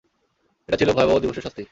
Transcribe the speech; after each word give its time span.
এটা 0.69 0.77
ছিল 0.77 0.89
ভয়াবহ 0.91 1.15
দিবসের 1.19 1.43
শাস্তি। 1.43 1.63